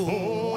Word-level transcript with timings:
Oh. 0.00 0.47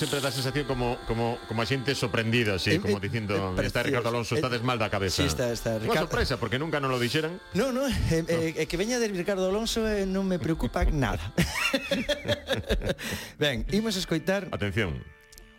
sempre 0.00 0.24
dá 0.24 0.32
sensación 0.32 0.64
como 0.64 0.96
como 1.04 1.36
como 1.44 1.60
a 1.60 1.66
xente 1.68 1.92
sorprendida, 1.92 2.56
así, 2.56 2.76
eh, 2.76 2.80
como 2.80 2.96
eh, 2.96 3.04
dicindo, 3.04 3.52
eh, 3.52 3.68
está 3.68 3.84
Ricardo 3.84 4.08
Alonso, 4.08 4.32
está 4.32 4.48
eh, 4.48 4.64
mal 4.64 4.80
da 4.80 4.88
cabeza. 4.88 5.20
Sí, 5.20 5.28
está, 5.28 5.52
está. 5.52 5.76
Ricardo... 5.76 5.92
Unha 5.92 6.04
sorpresa, 6.08 6.40
porque 6.40 6.56
nunca 6.56 6.80
non 6.80 6.88
lo 6.88 6.96
dixeran. 6.96 7.36
No, 7.52 7.68
no, 7.68 7.84
eh, 7.84 8.24
eh, 8.24 8.56
Eh, 8.56 8.64
que 8.64 8.80
veña 8.80 8.96
de 8.96 9.12
Ricardo 9.12 9.44
Alonso 9.44 9.84
eh, 9.84 10.08
non 10.08 10.24
me 10.24 10.40
preocupa 10.40 10.88
nada. 11.04 11.36
ben, 13.42 13.68
imos 13.76 14.00
escoitar... 14.00 14.48
Atención. 14.48 15.04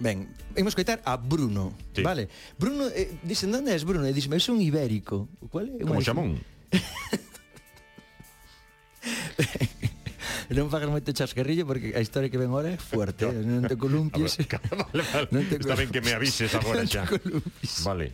Ben, 0.02 0.34
imos 0.58 0.74
coitar 0.74 0.98
a 1.06 1.22
Bruno, 1.22 1.78
sí. 1.94 2.02
vale? 2.02 2.26
Bruno, 2.58 2.90
eh, 2.90 3.22
dicen, 3.22 3.54
onde 3.54 3.78
és 3.78 3.86
Bruno? 3.86 4.10
E 4.10 4.14
dixen, 4.18 4.34
é 4.34 4.42
un 4.50 4.58
ibérico. 4.58 5.30
O 5.38 5.46
cual 5.46 5.70
é? 5.70 5.86
Como 5.86 6.02
xamón. 6.02 6.42
E 10.52 10.54
non 10.60 10.68
fagas 10.68 10.92
moito 10.92 11.16
chascarrillo 11.16 11.64
porque 11.64 11.96
a 11.96 12.04
historia 12.04 12.28
que 12.28 12.36
ven 12.36 12.52
ahora 12.52 12.76
é 12.76 12.78
fuerte, 12.78 13.24
eh? 13.24 13.40
non 13.48 13.64
te 13.64 13.80
columpies. 13.80 14.36
Ver, 14.44 14.60
vale, 14.92 15.04
vale. 15.08 15.28
Non 15.32 15.48
te. 15.48 15.56
Está 15.56 15.80
ben 15.80 15.88
que 15.88 16.04
me 16.04 16.12
avises 16.12 16.52
agora 16.52 16.84
xa. 16.84 17.08
Vale. 17.88 18.12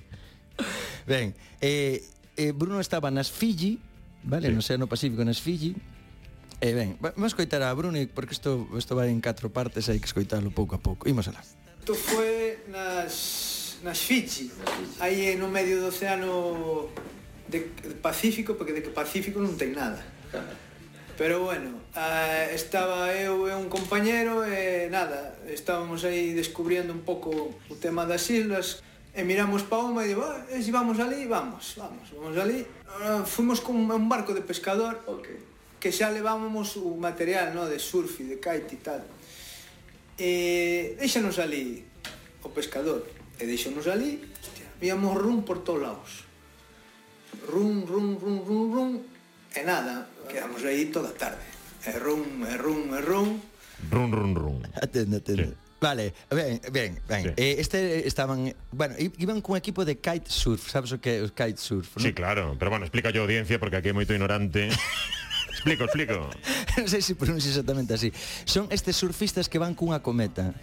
Ben, 1.10 1.34
eh, 1.66 2.06
eh, 2.38 2.54
Bruno 2.54 2.78
estaba 2.78 3.10
nas 3.10 3.34
Fiji, 3.34 3.82
vale, 4.22 4.48
sí. 4.48 4.54
no 4.54 4.62
Oceano 4.62 4.86
Pacífico, 4.86 5.26
nas 5.26 5.42
Fiji, 5.42 5.74
E 6.58 6.70
eh, 6.70 6.74
ben, 6.74 6.98
vamos 6.98 7.34
escoitar 7.34 7.62
a 7.62 7.70
Bruno 7.78 8.02
porque 8.18 8.34
isto, 8.34 8.66
isto 8.74 8.98
vai 8.98 9.14
en 9.14 9.22
catro 9.22 9.54
partes, 9.54 9.90
hai 9.94 10.02
que 10.02 10.10
escoitalo 10.10 10.50
pouco 10.50 10.74
a 10.74 10.82
pouco. 10.82 11.06
Imos 11.06 11.30
alá. 11.30 11.42
Isto 11.42 11.94
foi 11.94 12.66
nas, 12.74 13.78
nas 13.86 14.02
Fiji, 14.02 14.50
aí 14.98 15.38
no 15.38 15.54
medio 15.54 15.78
do 15.82 15.94
océano 15.94 16.90
de, 17.46 17.70
de 17.78 17.98
Pacífico, 18.02 18.58
porque 18.58 18.74
de 18.74 18.82
que 18.82 18.90
Pacífico 18.90 19.38
non 19.38 19.54
ten 19.54 19.74
nada. 19.78 20.02
Claro. 20.34 20.67
Pero 21.18 21.42
bueno, 21.42 21.82
uh, 21.96 22.54
estaba 22.54 23.10
eu 23.18 23.50
e 23.50 23.54
un 23.58 23.74
compañero 23.74 24.46
e 24.46 24.86
nada, 24.94 25.34
estábamos 25.50 26.06
aí 26.06 26.38
descubriendo 26.38 26.94
un 26.94 27.02
pouco 27.02 27.58
o 27.58 27.76
tema 27.82 28.06
das 28.06 28.30
islas 28.30 28.86
e 29.18 29.26
miramos 29.26 29.66
pa 29.66 29.82
uma 29.82 30.06
e 30.06 30.14
digo, 30.14 30.22
ah, 30.22 30.46
e 30.54 30.62
se 30.62 30.70
vamos 30.70 31.02
ali, 31.02 31.26
vamos, 31.26 31.74
vamos, 31.74 32.14
vamos 32.14 32.38
ali. 32.38 32.62
Ah, 33.02 33.18
uh, 33.18 33.26
fomos 33.26 33.66
con 33.66 33.82
un 33.82 34.06
barco 34.06 34.38
de 34.38 34.46
pescador 34.46 35.02
okay. 35.10 35.42
que 35.82 35.90
xa 35.90 36.14
levábamos 36.14 36.78
o 36.78 36.94
material 37.02 37.50
no, 37.50 37.66
de 37.66 37.82
surf 37.82 38.22
e 38.22 38.30
de 38.30 38.38
kite 38.38 38.78
e 38.78 38.82
tal. 38.86 39.02
E 40.22 40.94
deixanos 41.02 41.42
ali 41.42 41.82
o 42.46 42.54
pescador 42.54 43.02
e 43.42 43.44
deixanos 43.50 43.90
ali, 43.90 44.22
hostia, 44.22 44.70
víamos 44.78 45.18
rum 45.18 45.42
por 45.42 45.66
todos 45.66 45.82
lados. 45.82 46.30
Rum, 47.50 47.90
rum, 47.90 48.22
rum, 48.22 48.38
rum, 48.46 48.66
rum, 48.70 48.94
E 49.58 49.66
nada, 49.66 50.06
quedamos 50.30 50.62
aí 50.62 50.94
toda 50.94 51.10
a 51.10 51.18
tarde. 51.18 51.42
E 51.82 51.98
rum, 51.98 52.46
e 52.46 52.54
rum, 52.62 52.94
e 52.94 53.02
rum. 53.02 53.42
Rum, 53.90 54.12
rum, 54.14 54.34
rum. 54.38 54.62
Atende, 54.78 55.18
atende. 55.18 55.50
Sí. 55.50 55.54
Vale, 55.82 56.14
ben, 56.30 56.62
ben, 56.72 57.02
ben. 57.08 57.24
Sí. 57.24 57.30
Eh, 57.38 57.56
este 57.58 58.08
estaban, 58.08 58.54
bueno, 58.72 58.94
iban 59.00 59.42
cun 59.42 59.58
equipo 59.58 59.82
de 59.82 59.98
kite 59.98 60.30
surf, 60.30 60.70
sabes 60.70 60.94
o 60.94 61.02
que 61.02 61.18
é 61.18 61.26
o 61.26 61.34
kitesurf, 61.34 61.98
non? 61.98 62.06
Sí, 62.06 62.14
claro, 62.14 62.54
pero 62.62 62.70
bueno, 62.70 62.86
explica 62.86 63.10
yo 63.10 63.26
audiencia 63.26 63.58
porque 63.58 63.82
aquí 63.82 63.90
é 63.90 63.98
moito 63.98 64.14
ignorante. 64.14 64.70
explico, 65.54 65.90
explico. 65.90 66.30
non 66.78 66.86
sei 66.86 67.02
se 67.02 67.18
pronuncia 67.18 67.50
exactamente 67.50 67.98
así. 67.98 68.14
Son 68.46 68.70
estes 68.70 68.94
surfistas 68.94 69.50
que 69.50 69.58
van 69.58 69.74
cunha 69.74 70.06
cometa. 70.06 70.54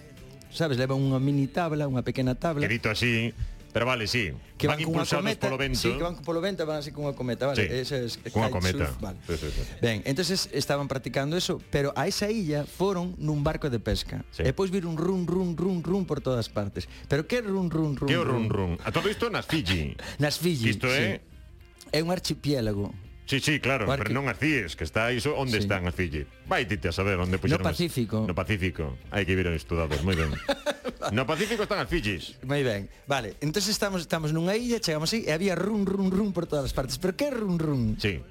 Sabes, 0.55 0.79
levan 0.79 1.03
unha 1.03 1.19
mini 1.19 1.51
tabla, 1.51 1.91
unha 1.91 2.07
pequena 2.07 2.39
tabla. 2.39 2.63
Que 2.63 2.71
dito 2.71 2.95
así, 2.95 3.35
Pero 3.75 3.87
vale, 3.87 4.07
sí. 4.07 4.31
Que 4.57 4.69
van, 4.69 4.77
van 4.77 4.87
impulsados 4.87 5.25
cometa, 5.25 5.49
polo 5.49 5.59
vento. 5.59 5.79
Sí, 5.81 5.91
que 5.91 6.03
van 6.05 6.15
polo 6.23 6.41
vento, 6.41 6.65
van 6.65 6.79
así 6.79 6.93
cunha 6.93 7.13
cometa, 7.13 7.47
vale. 7.49 7.67
Sí, 7.67 7.75
ese 7.75 8.05
es 8.05 8.21
cunha 8.31 8.49
cometa. 8.49 8.87
Surf, 8.87 9.01
vale. 9.01 9.19
Sí, 9.27 9.37
sí, 9.37 9.51
sí. 9.51 9.63
Ben, 9.83 10.01
entonces 10.05 10.49
estaban 10.53 10.87
practicando 10.87 11.37
eso, 11.37 11.61
pero 11.73 11.93
a 11.97 12.07
esa 12.07 12.31
illa 12.31 12.67
foron 12.71 13.19
nun 13.19 13.43
barco 13.43 13.69
de 13.69 13.83
pesca. 13.83 14.23
Sí. 14.31 14.47
E 14.47 14.55
pois 14.55 14.71
vir 14.71 14.87
un 14.87 14.95
run, 14.95 15.27
run, 15.27 15.59
run, 15.59 15.83
run 15.83 16.07
por 16.07 16.23
todas 16.23 16.47
partes. 16.47 16.87
Pero 17.11 17.27
que 17.27 17.43
run, 17.43 17.67
run, 17.67 17.99
run? 17.99 18.07
Que 18.07 18.15
run, 18.15 18.47
run? 18.47 18.79
A 18.87 18.95
todo 18.95 19.11
isto 19.11 19.27
nas 19.27 19.51
Fiji. 19.51 19.99
nas 20.23 20.39
Fiji, 20.39 20.71
Isto 20.71 20.87
é... 20.87 21.19
Sí. 21.19 21.99
É 21.99 22.03
un 22.03 22.11
archipiélago 22.15 22.95
Sí, 23.27 23.41
sí, 23.41 23.59
claro, 23.59 23.87
Barque. 23.87 24.05
pero 24.05 24.21
non 24.21 24.29
as 24.29 24.37
CIES, 24.37 24.77
que 24.77 24.85
está 24.85 25.09
iso 25.09 25.33
onde 25.33 25.57
sí. 25.57 25.65
están 25.65 25.89
as 25.89 25.97
Fiji. 25.97 26.29
Vai 26.45 26.69
tite 26.69 26.93
a 26.93 26.95
saber 26.95 27.17
onde 27.17 27.41
puxeron. 27.41 27.65
No 27.65 27.71
Pacífico. 27.73 28.17
As... 28.23 28.29
No 28.29 28.35
Pacífico. 28.37 29.01
Hai 29.09 29.25
que 29.25 29.33
vir 29.33 29.49
estudados, 29.57 29.99
moi 30.05 30.13
ben. 30.13 30.31
No 31.13 31.27
Pacífico 31.27 31.65
están 31.65 31.83
as 31.83 31.89
Fijis. 31.89 32.39
Moi 32.47 32.63
ben. 32.65 32.89
Vale, 33.05 33.37
entonces 33.45 33.75
estamos 33.75 34.01
estamos 34.01 34.33
nunha 34.33 34.57
illa, 34.57 34.81
chegamos 34.81 35.13
aí 35.13 35.27
e 35.27 35.33
había 35.35 35.53
run 35.59 35.85
run 35.85 36.09
run 36.09 36.31
por 36.33 36.47
todas 36.49 36.65
as 36.65 36.73
partes. 36.73 36.97
Pero 36.97 37.13
que 37.19 37.29
run 37.29 37.59
run? 37.59 37.97
Sí. 38.01 38.21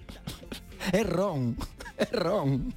É 0.91 0.99
ron. 0.99 1.55
É 1.95 2.11
ron. 2.11 2.75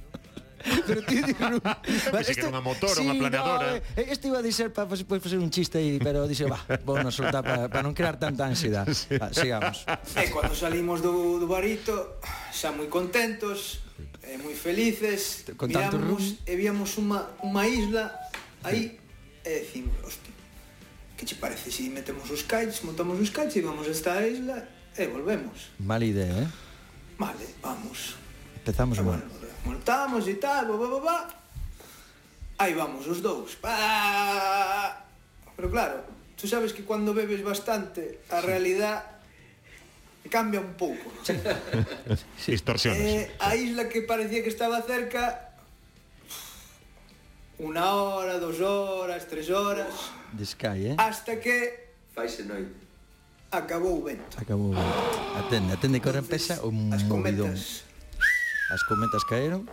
Pero 0.87 1.03
ti 1.03 1.19
di 1.21 1.33
run. 1.35 1.59
Vale, 2.13 2.23
este, 2.23 2.39
que 2.39 2.47
era 2.47 2.55
unha 2.55 2.63
motor, 2.63 2.95
sí, 2.95 3.03
unha 3.03 3.19
planeadora. 3.19 3.83
No, 3.83 4.03
este 4.03 4.31
iba 4.31 4.39
a 4.39 4.45
dizer 4.45 4.71
para 4.71 4.87
pues, 4.87 5.03
pues, 5.03 5.19
pois 5.19 5.27
facer 5.27 5.39
un 5.43 5.51
chiste 5.51 5.79
aí, 5.79 5.99
pero 5.99 6.23
dixe, 6.23 6.47
va, 6.47 6.59
vou 6.87 6.99
nos 7.03 7.15
soltar 7.19 7.43
para 7.43 7.67
pa 7.67 7.83
non 7.83 7.91
crear 7.91 8.15
tanta 8.15 8.47
ansiedade. 8.47 8.95
Sí. 8.95 9.19
Va, 9.19 9.27
sigamos. 9.35 9.83
E 10.15 10.27
cando 10.31 10.55
salimos 10.55 11.03
do, 11.03 11.35
do 11.35 11.47
barito, 11.51 12.15
xa 12.55 12.71
moi 12.71 12.87
contentos, 12.87 13.83
eh, 14.23 14.39
moi 14.39 14.55
felices, 14.55 15.43
Con 15.59 15.67
tanto 15.67 15.99
miramos 15.99 16.23
run. 16.31 16.47
e 16.47 16.53
víamos 16.55 16.95
unha, 16.95 17.27
unha 17.43 17.63
isla 17.67 18.15
aí 18.63 18.95
e 19.47 19.63
dicimos, 19.63 19.95
hostia, 20.03 20.33
que 21.15 21.25
che 21.25 21.35
parece 21.35 21.71
si 21.71 21.89
metemos 21.89 22.29
os 22.29 22.43
kites, 22.43 22.83
montamos 22.83 23.19
os 23.19 23.31
kites 23.31 23.55
e 23.55 23.61
vamos 23.61 23.87
a 23.87 23.91
esta 23.91 24.19
isla 24.27 24.67
e 24.97 25.07
volvemos. 25.07 25.71
Mal 25.79 26.03
idea, 26.03 26.43
eh? 26.43 26.47
Vale, 27.17 27.47
vamos. 27.63 28.15
Empezamos 28.59 28.99
mal. 28.99 29.23
Bueno, 29.23 29.25
montamos 29.65 30.27
e 30.27 30.35
tal, 30.35 30.67
ba, 30.67 30.75
ba, 30.77 30.87
ba, 30.87 30.99
ba. 30.99 31.19
Aí 32.59 32.73
vamos 32.73 33.07
os 33.07 33.21
dous. 33.21 33.55
Pa! 33.55 35.05
Pero 35.55 35.71
claro, 35.71 36.03
tú 36.35 36.47
sabes 36.47 36.73
que 36.73 36.83
cando 36.83 37.13
bebes 37.13 37.41
bastante, 37.41 38.19
a 38.29 38.41
realidade 38.41 39.17
cambia 40.29 40.59
un 40.59 40.75
pouco. 40.75 41.07
Distorsiones. 42.45 43.01
Eh, 43.01 43.31
a 43.39 43.55
isla 43.55 43.87
que 43.87 44.01
parecía 44.03 44.43
que 44.43 44.49
estaba 44.49 44.81
cerca 44.83 45.46
Una 47.59 47.93
hora, 47.93 48.37
dos 48.37 48.61
horas, 48.61 49.27
tres 49.27 49.49
horas. 49.49 49.87
Descai, 50.31 50.87
eh? 50.87 50.95
Hasta 50.97 51.39
que... 51.39 51.89
Faise 52.13 52.43
noite. 52.43 52.69
Acabou 53.49 54.01
o 54.01 54.03
vento. 54.03 54.37
Acabou 54.37 54.71
o 54.71 54.73
vento. 54.75 55.37
Atende, 55.39 55.73
atende 55.73 55.99
que 55.99 56.07
ahora 56.07 56.19
empeza 56.19 56.61
o 56.61 56.71
movidón. 56.71 56.93
As 56.93 57.03
cometas. 57.03 57.83
As 58.69 58.83
cometas 58.83 59.23
caeron. 59.25 59.65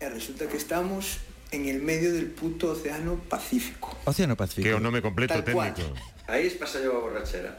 E 0.00 0.08
resulta 0.08 0.46
que 0.48 0.56
estamos 0.56 1.18
en 1.52 1.68
el 1.68 1.82
medio 1.82 2.12
del 2.12 2.30
puto 2.30 2.72
océano 2.72 3.16
Pacífico. 3.28 3.96
Océano 4.04 4.36
Pacífico. 4.36 4.64
Que 4.64 4.72
é 4.72 4.76
o 4.76 4.80
nome 4.80 5.02
completo 5.02 5.34
Tal 5.34 5.44
técnico. 5.44 5.92
Cual. 5.92 6.16
Aí 6.28 6.46
es 6.46 6.54
pasallo 6.54 6.96
a 6.96 7.00
borrachera 7.00 7.56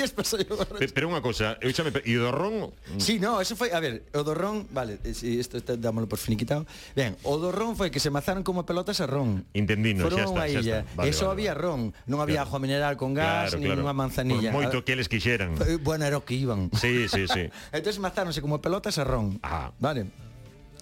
varias 0.00 0.12
perseguidoras. 0.12 0.92
Pero 0.92 1.12
unha 1.12 1.20
cousa, 1.20 1.60
eu 1.60 1.68
chame, 1.76 1.92
e 1.92 2.16
do 2.16 2.32
ron? 2.32 2.72
Si, 2.96 3.16
sí, 3.16 3.20
no, 3.20 3.44
eso 3.44 3.52
foi, 3.52 3.68
a 3.76 3.80
ver, 3.80 4.08
o 4.16 4.24
do 4.24 4.32
ron, 4.32 4.64
vale, 4.72 4.96
eh, 5.04 5.12
si 5.12 5.36
isto 5.36 5.60
está 5.60 5.76
dámolo 5.76 6.08
por 6.08 6.16
finiquitado. 6.16 6.64
Ben, 6.96 7.16
o 7.28 7.36
do 7.36 7.52
ron 7.52 7.76
foi 7.76 7.92
que 7.92 8.00
se 8.00 8.08
mazaron 8.08 8.40
como 8.40 8.64
pelotas 8.64 9.04
a 9.04 9.06
ron. 9.06 9.44
Entendino, 9.52 10.08
Foron 10.08 10.16
xa 10.16 10.24
está, 10.24 10.44
xa 10.48 10.60
está. 10.60 10.78
Vale, 10.96 11.12
eso 11.12 11.28
vale, 11.28 11.44
había 11.44 11.52
vale. 11.52 11.64
ron, 11.64 11.80
non 12.08 12.18
había 12.24 12.40
claro. 12.40 12.56
agua 12.56 12.58
mineral 12.64 12.94
con 12.96 13.12
gas, 13.12 13.52
claro, 13.52 13.60
nin 13.60 13.76
claro. 13.76 13.84
unha 13.84 13.94
manzanilla. 13.94 14.50
Por 14.50 14.64
moito 14.64 14.80
que 14.80 14.96
eles 14.96 15.12
quixeran. 15.12 15.60
Eh, 15.60 15.76
bueno, 15.76 16.08
era 16.08 16.16
o 16.16 16.24
que 16.24 16.34
iban. 16.40 16.72
Sí, 16.72 17.06
sí, 17.12 17.28
sí. 17.28 17.52
Entón 17.76 17.92
mazáronse 18.00 18.40
como 18.40 18.64
pelotas 18.64 18.96
a 18.96 19.04
ron. 19.04 19.36
Ah. 19.44 19.72
Vale. 19.76 20.29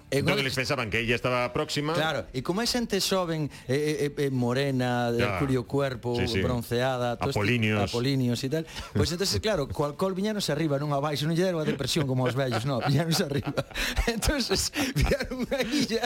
Eh, 0.09 0.19
e 0.19 0.25
non 0.25 0.41
eles 0.41 0.57
pensaban 0.57 0.89
que 0.89 1.05
ella 1.05 1.13
estaba 1.13 1.45
próxima. 1.53 1.93
Claro, 1.93 2.25
e 2.33 2.41
como 2.41 2.65
é 2.65 2.67
xente 2.67 2.97
xoven, 2.97 3.45
eh 3.69 4.09
eh, 4.09 4.09
eh, 4.09 4.25
eh, 4.25 4.33
morena, 4.33 5.13
de 5.13 5.21
claro. 5.21 5.37
curio 5.37 5.61
cuerpo, 5.69 6.17
sí, 6.17 6.25
sí. 6.25 6.41
bronceada, 6.41 7.13
apolinios. 7.13 7.77
Este, 7.77 7.93
apolinios 7.93 8.39
e 8.41 8.49
tal, 8.49 8.63
pois 8.65 9.05
pues 9.05 9.09
entonces 9.13 9.37
claro, 9.45 9.69
co 9.69 9.85
alcohol 9.85 10.17
viñanos 10.17 10.49
arriba, 10.49 10.81
non 10.81 10.89
abaixo, 10.97 11.29
non 11.29 11.37
lle 11.37 11.45
deron 11.45 11.61
a 11.61 11.67
depresión 11.67 12.09
como 12.09 12.25
aos 12.25 12.33
vellos, 12.33 12.65
non, 12.65 12.81
viñanos 12.89 13.21
arriba. 13.21 13.53
entonces 14.09 14.73
viñaron 14.97 15.45
unha 15.45 15.61
illa, 15.69 16.03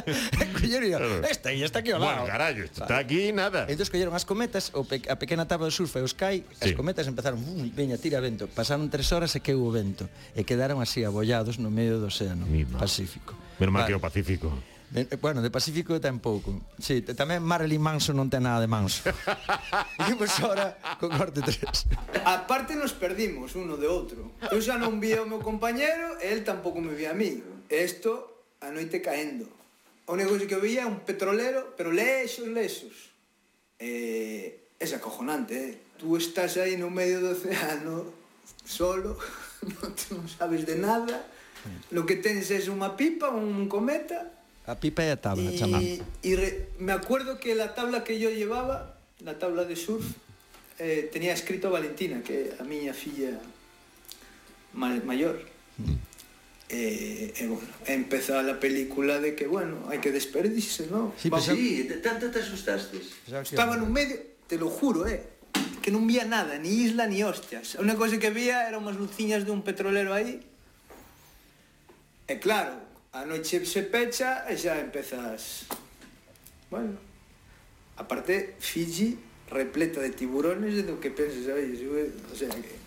colleron 0.60 0.84
illa, 0.84 1.00
esta 1.32 1.56
illa 1.56 1.64
está 1.64 1.80
aquí 1.80 1.96
ao 1.96 2.04
lado. 2.04 2.28
Bueno, 2.28 2.28
carallo, 2.28 2.68
está 2.68 3.00
aquí 3.00 3.32
nada. 3.32 3.72
Entonces 3.72 3.88
colleron 3.88 4.12
as 4.20 4.28
cometas, 4.28 4.76
o 4.76 4.84
pe 4.84 5.00
a 5.08 5.16
pequena 5.16 5.48
tabla 5.48 5.72
de 5.72 5.76
surf 5.76 5.96
e 5.96 6.04
os 6.04 6.12
cai, 6.12 6.44
sí. 6.60 6.68
as 6.68 6.72
cometas 6.76 7.08
empezaron, 7.08 7.40
bum, 7.40 7.72
veña, 7.72 7.96
tira 7.96 8.20
vento. 8.20 8.52
Pasaron 8.52 8.92
tres 8.92 9.16
horas 9.16 9.32
e 9.32 9.40
que 9.40 9.56
hubo 9.56 9.72
vento, 9.72 10.12
e 10.36 10.44
quedaron 10.44 10.84
así 10.84 11.08
abollados 11.08 11.56
no 11.56 11.72
medio 11.72 12.04
do 12.04 12.12
océano 12.12 12.44
Mima. 12.44 12.84
Pacífico. 12.84 13.32
Menos 13.60 13.74
mal 13.74 13.84
vale. 13.84 13.94
que 13.94 13.98
o 13.98 14.02
Pacífico. 14.02 14.50
De, 14.94 15.10
eh, 15.10 15.18
bueno, 15.18 15.42
de 15.42 15.50
Pacífico 15.50 15.98
tampouco. 15.98 16.54
Sí, 16.78 17.02
tamén 17.02 17.42
Marilyn 17.42 17.82
Manson 17.82 18.14
non 18.14 18.30
ten 18.30 18.46
nada 18.46 18.62
de 18.62 18.70
Manso. 18.70 19.10
Imos 20.14 20.38
ahora 20.42 20.78
con 21.02 21.10
corte 21.18 21.42
3. 21.42 22.22
Aparte 22.30 22.78
nos 22.78 22.94
perdimos 22.94 23.58
uno 23.58 23.74
de 23.74 23.90
outro. 23.90 24.38
Eu 24.54 24.62
xa 24.62 24.78
non 24.78 25.02
vi 25.02 25.18
ao 25.18 25.26
meu 25.26 25.42
compañero 25.42 26.22
e 26.22 26.30
el 26.30 26.46
tampouco 26.46 26.78
me 26.78 26.94
vi 26.94 27.10
a 27.10 27.18
mí. 27.18 27.42
Esto 27.70 28.54
a 28.62 28.70
noite 28.70 29.02
caendo. 29.02 29.50
O 30.06 30.14
negocio 30.14 30.46
que 30.46 30.60
veía 30.62 30.84
vía 30.84 30.90
é 30.90 30.92
un 30.92 31.00
petrolero, 31.02 31.74
pero 31.74 31.90
lexos, 31.90 32.48
lexos. 32.48 33.16
Eh, 33.80 34.76
é 34.78 34.86
acojonante, 34.96 35.56
eh? 35.56 35.74
Tú 35.98 36.18
estás 36.18 36.58
aí 36.58 36.76
no 36.76 36.92
medio 36.92 37.24
do 37.24 37.32
océano, 37.32 38.12
solo, 38.66 39.16
non, 39.80 39.96
te, 39.96 40.12
non 40.12 40.28
sabes 40.28 40.68
de 40.68 40.76
nada, 40.76 41.24
Lo 41.92 42.06
que 42.06 42.18
tens 42.18 42.52
é 42.52 42.60
unha 42.68 42.96
pipa, 43.00 43.32
un 43.32 43.68
cometa. 43.72 44.32
A 44.68 44.80
pipa 44.80 45.04
e 45.04 45.12
a 45.12 45.20
tabla, 45.20 45.52
y, 45.52 45.58
chamán. 45.60 45.84
Y 46.24 46.32
re, 46.36 46.72
me 46.80 46.92
acuerdo 46.92 47.40
que 47.40 47.56
la 47.56 47.76
tabla 47.76 48.04
que 48.04 48.20
yo 48.20 48.32
llevaba, 48.32 48.96
la 49.20 49.40
tabla 49.40 49.64
de 49.66 49.76
surf, 49.76 50.06
eh, 50.80 51.10
tenía 51.12 51.34
escrito 51.34 51.70
Valentina, 51.70 52.24
que 52.24 52.56
a 52.60 52.64
miña 52.64 52.94
filla 52.94 53.40
maior. 54.74 55.40
Mm. 55.78 56.14
Eh, 56.70 57.34
e 57.38 57.46
bueno, 57.46 57.68
empezó 57.86 58.40
a 58.40 58.60
película 58.60 59.20
de 59.20 59.36
que, 59.36 59.46
bueno, 59.46 59.86
hai 59.94 60.02
que 60.02 60.10
desperdirse, 60.10 60.90
¿no? 60.90 61.14
Sí, 61.22 61.30
Vamos, 61.30 61.46
sí, 61.46 61.86
de 61.86 62.02
tanto 62.02 62.34
te 62.34 62.42
asustaste. 62.42 62.98
Estaba 63.30 63.78
nun 63.78 63.94
medio, 63.94 64.18
te 64.50 64.58
lo 64.58 64.74
juro, 64.74 65.06
eh, 65.06 65.22
que 65.86 65.94
non 65.94 66.08
vía 66.10 66.26
nada, 66.26 66.58
ni 66.58 66.90
isla 66.90 67.06
ni 67.06 67.22
hostias. 67.22 67.78
A 67.78 67.86
única 67.86 68.02
cosa 68.02 68.18
que 68.18 68.34
vía 68.34 68.66
eran 68.66 68.82
unhas 68.82 68.98
luciñas 68.98 69.46
de 69.46 69.54
un 69.54 69.62
petrolero 69.62 70.18
aí, 70.18 70.42
E 72.28 72.40
claro, 72.40 72.80
a 73.12 73.26
noche 73.26 73.66
se 73.66 73.84
pecha 73.84 74.48
e 74.48 74.58
xa 74.58 74.80
empezas... 74.80 75.68
Bueno, 76.72 76.98
aparte, 78.00 78.58
Fiji 78.58 79.20
repleta 79.52 80.02
de 80.02 80.10
tiburones 80.10 80.74
de 80.74 80.84
do 80.84 80.98
que 80.98 81.14
penses, 81.14 81.46
oye, 81.46 81.78
o 82.32 82.36
sea 82.36 82.50
que... 82.50 82.82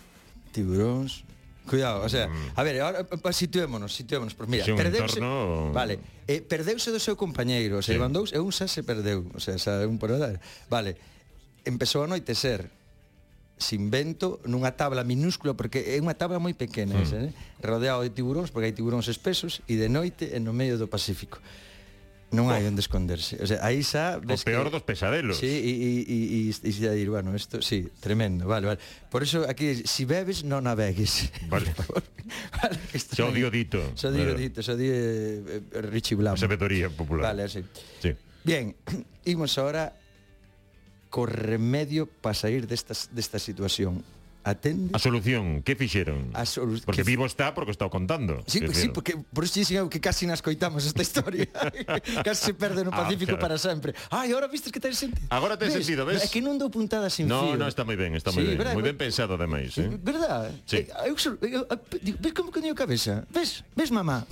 Tiburóns, 0.51 1.23
Cuidado, 1.67 2.01
o 2.01 2.09
sea, 2.09 2.29
mm. 2.29 2.51
a 2.55 2.63
ver, 2.63 2.79
ahora 2.79 3.05
situémonos, 3.31 3.93
situémonos, 3.93 4.33
porque 4.33 4.51
mira, 4.51 4.65
sí, 4.65 4.71
perdeuse, 4.71 5.19
entorno... 5.19 5.73
vale, 5.73 5.99
eh, 6.25 6.39
perdeuse 6.39 6.95
do 6.95 6.99
seu 7.03 7.19
compañeiro, 7.19 7.77
o 7.77 7.83
sea, 7.83 7.91
sí. 7.91 7.99
levandouse 7.99 8.31
e 8.31 8.39
un 8.39 8.55
xa 8.55 8.71
se 8.71 8.87
perdeu, 8.87 9.27
o 9.35 9.39
sea, 9.43 9.59
xa 9.59 9.83
un 9.83 9.99
por. 9.99 10.15
Vale. 10.71 10.95
Empezou 11.67 12.07
a 12.07 12.07
anoitecer, 12.07 12.71
sin 13.57 13.89
vento 13.89 14.39
nunha 14.45 14.77
tabla 14.77 15.01
minúscula 15.01 15.57
porque 15.57 15.81
é 15.93 15.97
unha 15.97 16.13
tabla 16.13 16.37
moi 16.37 16.53
pequena 16.53 16.93
mm. 16.97 17.03
esa, 17.03 17.17
eh? 17.25 17.31
rodeado 17.61 18.05
de 18.05 18.13
tiburóns 18.13 18.53
porque 18.53 18.69
hai 18.69 18.75
tiburóns 18.77 19.09
espesos 19.09 19.65
e 19.65 19.75
de 19.75 19.89
noite 19.89 20.37
en 20.37 20.45
no 20.45 20.53
medio 20.53 20.77
do 20.77 20.85
Pacífico. 20.85 21.41
Non 22.27 22.51
hai 22.51 22.67
oh. 22.67 22.75
onde 22.75 22.83
esconderse. 22.83 23.39
O 23.39 23.47
sea, 23.47 23.63
aí 23.63 23.79
xa 23.87 24.19
ves 24.19 24.43
o 24.43 24.51
peor 24.51 24.67
que, 24.67 24.77
dos 24.77 24.83
pesadelos. 24.83 25.39
Sí, 25.39 25.47
e, 25.47 25.71
e, 25.71 25.91
e, 26.03 26.17
e, 26.51 26.69
e 26.69 26.71
dir, 26.91 27.07
bueno, 27.07 27.31
isto, 27.31 27.63
sí, 27.63 27.87
tremendo 28.03 28.43
vale, 28.43 28.67
vale. 28.67 28.79
por 29.07 29.23
eso 29.23 29.47
aquí, 29.47 29.87
si 29.87 30.03
bebes 30.03 30.43
non 30.43 30.67
navegues. 30.67 31.31
Vale, 31.47 31.71
vale 32.59 32.77
xo 32.91 33.31
digo 33.31 33.47
dito. 33.47 33.79
Xo 33.95 34.11
digo 34.11 34.35
dito, 34.35 34.59
xo 34.59 34.75
di 34.75 34.91
eh, 34.91 35.63
eh 35.71 35.81
Richie 35.87 36.19
Blanco 36.19 36.35
a 36.35 36.43
sabedoría 36.43 36.91
popular. 36.91 37.31
Vale, 37.31 37.47
así 37.47 37.63
sí. 38.03 38.11
bien, 38.43 38.75
imos 39.31 39.55
ahora 39.55 39.95
co 41.09 41.25
remedio 41.25 42.07
para 42.07 42.33
sair 42.33 42.67
desta, 42.67 42.93
desta 43.11 43.39
situación. 43.39 44.03
Atende 44.47 44.95
a 44.95 44.99
solución 45.03 45.59
que 45.59 45.75
fixeron? 45.75 46.31
A 46.31 46.47
solu 46.47 46.79
porque 46.87 47.03
que... 47.03 47.11
vivo 47.11 47.27
está 47.27 47.51
porque 47.51 47.75
está 47.75 47.91
contando 47.91 48.39
sí, 48.47 48.63
que 48.63 48.71
sí 48.71 48.87
porque 48.87 49.19
por 49.19 49.43
iso 49.43 49.59
dixen 49.59 49.91
que 49.91 49.99
casi 49.99 50.23
nas 50.23 50.39
coitamos 50.39 50.87
esta 50.87 51.03
historia. 51.03 51.51
Casi 52.23 52.47
se 52.47 52.53
perde 52.55 52.87
no 52.87 52.95
ah, 52.95 53.03
Pacífico 53.03 53.35
ah, 53.35 53.43
claro. 53.43 53.43
para 53.43 53.57
sempre. 53.59 53.91
Ai 54.07 54.31
agora 54.31 54.47
vistes 54.47 54.71
que 54.71 54.79
ten 54.79 54.95
sentido. 54.95 55.27
Agora 55.27 55.59
ten 55.59 55.67
sentido 55.67 56.07
ves? 56.07 56.23
É 56.23 56.31
que 56.31 56.39
non 56.39 56.55
dou 56.55 56.71
puntadas 56.71 57.11
sin 57.11 57.27
no, 57.27 57.43
fío. 57.43 57.59
no 57.59 57.67
está 57.67 57.83
moi 57.83 57.99
ben 57.99 58.15
está 58.15 58.31
moi 58.31 58.47
sí, 58.47 58.55
ben 58.55 58.71
moi 58.71 58.79
eh, 58.79 58.87
ben 58.87 58.95
pensado 58.95 59.35
ademais 59.35 59.75
eh? 59.75 59.91
eh. 59.91 59.99
verdad. 59.99 60.47
Sí. 60.63 60.87
Eh, 60.87 61.11
eu, 61.11 61.15
eu, 61.43 61.67
eu, 61.67 62.15
ves 62.15 62.31
como 62.31 62.47
que 62.47 62.63
a 62.63 62.71
cabeza? 62.71 63.27
Ves? 63.27 63.67
Ves 63.75 63.91
mamá? 63.91 64.23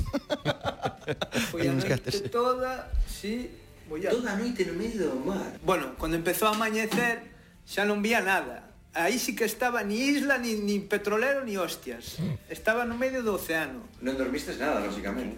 Foi 1.51 1.67
a 1.67 1.75
noite 1.75 2.31
toda 2.31 2.87
sí 3.03 3.64
Toda 3.85 4.33
a 4.33 4.35
noite 4.35 4.65
no 4.65 4.73
medio 4.73 5.13
do 5.13 5.19
mar. 5.21 5.61
Bueno, 5.61 5.93
cando 5.95 6.17
empezou 6.17 6.49
a 6.49 6.57
amañecer, 6.57 7.21
xa 7.69 7.85
non 7.85 8.01
vía 8.01 8.25
nada. 8.25 8.73
Aí 8.95 9.19
sí 9.19 9.35
que 9.35 9.43
estaba 9.43 9.83
ni 9.83 9.99
isla, 9.99 10.39
ni, 10.39 10.55
ni 10.55 10.79
petrolero, 10.79 11.43
ni 11.43 11.57
hostias. 11.57 12.17
Estaba 12.49 12.87
no 12.87 12.97
medio 12.97 13.21
do 13.21 13.35
océano. 13.35 13.85
Non 14.01 14.17
dormistes 14.17 14.57
nada, 14.57 14.81
lógicamente. 14.81 15.37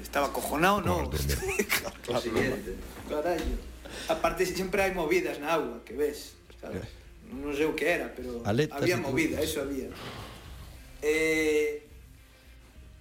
Estaba 0.00 0.32
cojonado, 0.32 0.80
non. 0.80 1.10
claro, 1.10 2.22
siguiente. 2.24 2.78
Carallo. 3.10 3.58
Aparte, 4.08 4.46
sempre 4.48 4.86
hai 4.86 4.96
movidas 4.96 5.36
na 5.36 5.52
agua, 5.52 5.84
que 5.84 5.92
ves, 5.92 6.38
sabes? 6.56 6.88
Non 7.28 7.52
sei 7.52 7.68
o 7.68 7.76
que 7.76 7.90
era, 7.90 8.08
pero 8.14 8.40
Aletas 8.48 8.80
había 8.80 8.96
movida, 8.96 9.36
eso 9.42 9.60
había. 9.60 9.92
Eh, 11.04 11.84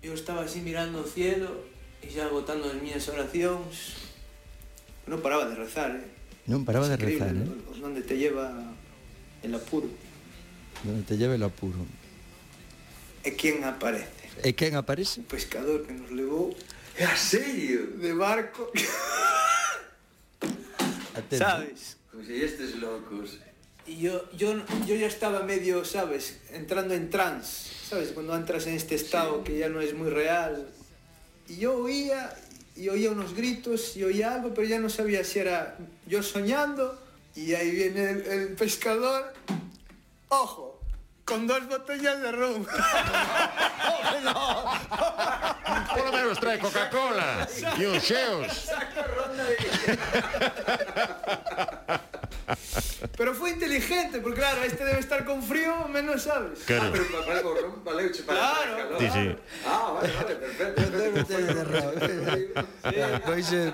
eu 0.02 0.12
estaba 0.18 0.44
así 0.44 0.60
mirando 0.60 1.00
o 1.00 1.08
cielo 1.08 1.64
e 2.02 2.10
xa 2.10 2.26
agotando 2.28 2.68
as 2.68 2.76
miñas 2.82 3.06
oracións 3.08 4.11
Non 5.12 5.20
paraba 5.20 5.44
de 5.44 5.60
rezar, 5.60 5.92
eh. 5.92 6.08
Non 6.48 6.64
paraba 6.64 6.88
de 6.88 6.96
Es 6.96 7.04
rezar, 7.04 7.36
eh? 7.36 7.44
¿no? 7.44 7.52
Donde 7.84 8.00
te 8.00 8.16
lleva 8.16 8.48
el 9.44 9.52
apuro. 9.52 9.92
Donde 10.88 11.04
te 11.04 11.20
lleve 11.20 11.36
el 11.36 11.44
apuro. 11.44 11.84
¿E 13.28 13.36
quién 13.36 13.68
aparece? 13.68 14.08
E 14.40 14.56
quen 14.56 14.80
aparece? 14.80 15.20
Un 15.20 15.28
pescador 15.28 15.84
que 15.84 15.92
nos 15.92 16.08
É 16.96 17.04
a 17.04 17.16
serio? 17.20 18.00
de 18.00 18.16
barco. 18.16 18.72
Atento. 21.20 21.44
¿Sabes? 21.44 21.98
Como 22.10 22.24
estes 22.24 22.76
locos. 22.80 23.40
Y 23.86 24.00
yo, 24.00 24.32
yo, 24.32 24.56
yo 24.88 24.96
ya 24.96 25.08
estaba 25.08 25.44
medio, 25.44 25.84
¿sabes? 25.84 26.40
Entrando 26.52 26.94
en 26.94 27.10
trance. 27.10 27.68
¿Sabes? 27.84 28.12
Cuando 28.16 28.34
entras 28.36 28.66
en 28.68 28.76
este 28.76 28.96
estado 28.96 29.44
que 29.44 29.58
ya 29.58 29.68
no 29.68 29.82
es 29.82 29.94
muy 29.94 30.10
real. 30.10 30.70
Y 31.50 31.58
yo 31.58 31.76
oía, 31.76 32.34
y 32.76 32.90
oía 32.90 33.12
unos 33.12 33.34
gritos, 33.36 33.96
y 33.98 34.04
oía 34.04 34.34
algo, 34.36 34.54
pero 34.54 34.68
ya 34.68 34.80
no 34.80 34.90
sabía 34.90 35.24
si 35.24 35.40
era 35.40 35.76
yo 36.08 36.22
soñando. 36.24 36.98
Y 37.36 37.54
ahí 37.54 37.72
viene 37.72 38.10
el, 38.12 38.22
el 38.26 38.48
pescador. 38.56 39.34
¡Ojo! 40.30 40.80
Con 41.26 41.48
dos 41.48 41.66
botellas 41.68 42.20
de 42.22 42.32
ron. 42.32 42.66
Por 45.96 46.06
lo 46.06 46.12
menos 46.12 46.40
trae 46.40 46.60
Coca-Cola 46.60 47.48
e 47.80 47.88
uns 47.88 48.04
xeos. 48.04 48.68
Pero 53.18 53.34
fue 53.34 53.52
inteligente, 53.52 54.20
porque 54.20 54.40
claro, 54.40 54.64
este 54.64 54.84
debe 54.84 55.00
estar 55.00 55.24
con 55.26 55.42
frío, 55.44 55.88
menos 55.88 56.24
sabes. 56.24 56.60
Ah, 56.62 56.66
Claro. 56.66 56.92
pero 56.92 57.06
para 57.26 57.42
para 57.86 58.10
Claro. 58.26 58.90
para. 58.90 59.00
Sí, 59.00 59.10
sí. 59.14 59.36
Ah, 59.66 59.91
vale, 60.02 60.34
vale, 60.42 60.74
perfecto. 61.46 62.66
Pois, 63.26 63.54
eh, 63.54 63.74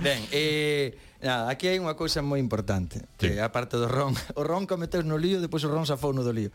Ben, 0.00 0.24
eh, 0.32 0.96
nada, 1.20 1.52
aquí 1.52 1.68
hai 1.68 1.76
unha 1.76 1.92
cousa 1.92 2.24
moi 2.24 2.40
importante 2.40 3.04
sí. 3.20 3.36
Que 3.36 3.44
a 3.44 3.52
parte 3.52 3.76
do 3.76 3.84
ron 3.84 4.16
O 4.40 4.40
ron 4.40 4.64
cometeu 4.64 5.04
no 5.04 5.20
lío, 5.20 5.36
depois 5.36 5.60
o 5.64 5.68
ron 5.68 5.84
safou 5.84 6.16
no 6.16 6.24
do 6.24 6.32
lío 6.32 6.48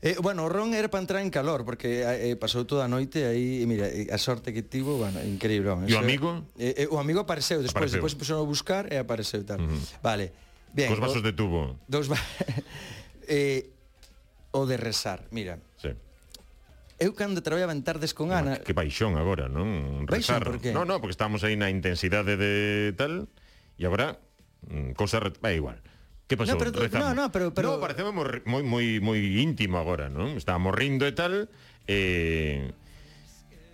Eh, 0.00 0.16
bueno, 0.22 0.46
o 0.46 0.48
ron 0.48 0.72
era 0.72 0.88
para 0.88 1.02
entrar 1.02 1.20
en 1.20 1.28
calor 1.34 1.66
Porque 1.66 2.06
eh, 2.06 2.32
eh, 2.32 2.36
pasou 2.38 2.64
toda 2.70 2.86
a 2.86 2.90
noite 2.90 3.26
aí 3.26 3.60
e 3.60 3.66
mira, 3.66 3.90
eh, 3.90 4.06
a 4.14 4.18
sorte 4.22 4.54
que 4.54 4.62
tivo, 4.62 4.94
bueno, 4.96 5.18
increíble 5.26 5.74
E 5.90 5.92
o 5.92 5.98
amigo? 5.98 6.46
Eh, 6.54 6.86
eh, 6.86 6.88
o 6.88 7.02
amigo 7.02 7.18
apareceu 7.18 7.58
despois, 7.60 7.90
apareceu. 7.90 7.98
despois 7.98 8.14
empezou 8.14 8.38
a 8.38 8.46
buscar 8.46 8.86
e 8.88 8.96
apareceu 8.96 9.42
tal. 9.42 9.58
Uh 9.58 9.66
-huh. 9.66 9.82
Vale. 10.00 10.32
Bien. 10.72 10.88
Cos 10.88 11.02
vasos 11.02 11.20
o, 11.20 11.26
de 11.26 11.34
tubo. 11.34 11.76
Dos 11.90 12.06
va 12.06 12.16
eh, 13.26 13.74
o 14.54 14.64
de 14.64 14.78
rezar. 14.78 15.26
Mira, 15.34 15.58
Eu 17.00 17.16
cando 17.16 17.40
traballaba 17.40 17.72
en 17.72 17.80
tardes 17.80 18.12
con 18.12 18.28
Ana... 18.28 18.60
Que 18.60 18.76
baixón 18.76 19.16
agora, 19.16 19.48
non? 19.48 20.04
Rezar. 20.04 20.44
Por 20.44 20.60
qué? 20.60 20.76
Non, 20.76 20.84
non, 20.84 21.00
porque 21.00 21.16
estamos 21.16 21.40
aí 21.40 21.56
na 21.56 21.72
intensidade 21.72 22.36
de 22.36 22.92
tal, 22.92 23.24
e 23.80 23.82
agora, 23.88 24.20
mm, 24.68 24.92
cosa... 24.92 25.24
É 25.40 25.56
igual. 25.56 25.80
Que 26.28 26.36
pasou? 26.36 26.54
No, 26.54 26.60
pero, 26.60 26.76
Rezamos. 26.76 27.00
no, 27.00 27.08
no, 27.16 27.24
pero, 27.32 27.56
pero... 27.56 27.74
No, 27.74 27.80
parecemos 27.80 28.12
moi, 28.44 28.60
moi, 28.60 29.00
moi 29.00 29.20
íntimo 29.40 29.80
agora, 29.80 30.12
non? 30.12 30.36
Estábamos 30.36 30.76
rindo 30.76 31.08
e 31.08 31.14
tal, 31.16 31.48
e... 31.88 32.68
Eh 32.68 32.88